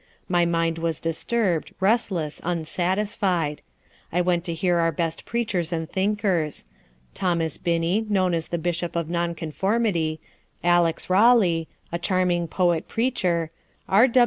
My 0.27 0.45
mind 0.47 0.79
was 0.79 0.99
disturbed, 0.99 1.75
restless, 1.79 2.41
unsatisfied. 2.43 3.61
I 4.11 4.19
went 4.19 4.43
to 4.45 4.53
hear 4.55 4.77
our 4.79 4.91
best 4.91 5.25
preachers 5.25 5.71
and 5.71 5.87
thinkers. 5.87 6.65
Thomas 7.13 7.59
Binney, 7.59 8.07
known 8.09 8.33
as 8.33 8.47
the 8.47 8.57
Bishop 8.57 8.95
of 8.95 9.11
Non 9.11 9.35
conformity; 9.35 10.19
Alex. 10.63 11.07
Raleigh, 11.07 11.67
a 11.91 11.99
charming 11.99 12.47
poet 12.47 12.87
preacher; 12.87 13.51
R. 13.87 14.09